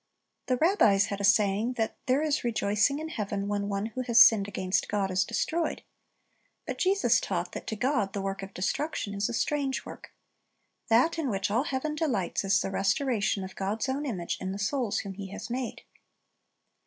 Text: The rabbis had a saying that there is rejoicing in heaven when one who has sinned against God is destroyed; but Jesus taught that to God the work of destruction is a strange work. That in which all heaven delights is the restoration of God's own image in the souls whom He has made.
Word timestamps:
The 0.47 0.57
rabbis 0.57 1.05
had 1.13 1.21
a 1.21 1.23
saying 1.23 1.73
that 1.73 1.95
there 2.07 2.23
is 2.23 2.43
rejoicing 2.43 2.97
in 2.97 3.09
heaven 3.09 3.47
when 3.47 3.69
one 3.69 3.85
who 3.85 4.01
has 4.07 4.19
sinned 4.19 4.47
against 4.47 4.87
God 4.87 5.11
is 5.11 5.23
destroyed; 5.23 5.83
but 6.65 6.79
Jesus 6.79 7.19
taught 7.19 7.51
that 7.51 7.67
to 7.67 7.75
God 7.75 8.13
the 8.13 8.21
work 8.23 8.41
of 8.41 8.51
destruction 8.51 9.13
is 9.13 9.29
a 9.29 9.33
strange 9.35 9.85
work. 9.85 10.11
That 10.87 11.19
in 11.19 11.29
which 11.29 11.51
all 11.51 11.65
heaven 11.65 11.93
delights 11.93 12.43
is 12.43 12.59
the 12.61 12.71
restoration 12.71 13.43
of 13.43 13.55
God's 13.55 13.87
own 13.87 14.07
image 14.07 14.39
in 14.41 14.53
the 14.53 14.57
souls 14.57 15.01
whom 15.01 15.13
He 15.13 15.27
has 15.27 15.51
made. 15.51 15.83